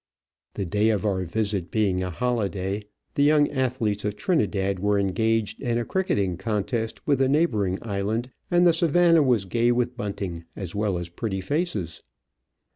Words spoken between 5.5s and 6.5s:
in a cricketing